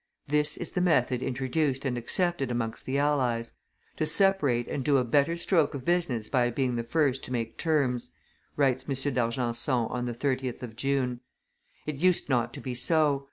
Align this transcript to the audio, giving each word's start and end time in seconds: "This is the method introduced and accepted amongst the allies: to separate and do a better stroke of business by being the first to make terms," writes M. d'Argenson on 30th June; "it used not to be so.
"This 0.27 0.57
is 0.57 0.71
the 0.71 0.81
method 0.81 1.21
introduced 1.21 1.85
and 1.85 1.95
accepted 1.95 2.49
amongst 2.49 2.87
the 2.87 2.97
allies: 2.97 3.53
to 3.97 4.07
separate 4.07 4.67
and 4.67 4.83
do 4.83 4.97
a 4.97 5.03
better 5.03 5.35
stroke 5.35 5.75
of 5.75 5.85
business 5.85 6.27
by 6.27 6.49
being 6.49 6.75
the 6.75 6.83
first 6.83 7.23
to 7.25 7.31
make 7.31 7.55
terms," 7.59 8.09
writes 8.55 8.83
M. 8.89 9.13
d'Argenson 9.13 9.85
on 9.91 10.07
30th 10.07 10.75
June; 10.75 11.19
"it 11.85 11.97
used 11.97 12.29
not 12.29 12.51
to 12.55 12.59
be 12.59 12.73
so. 12.73 13.19